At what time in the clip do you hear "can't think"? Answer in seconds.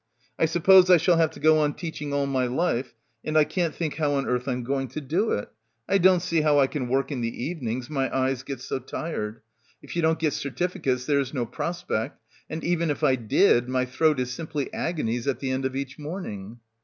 3.43-3.97